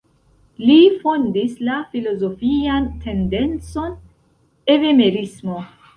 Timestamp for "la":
1.67-1.75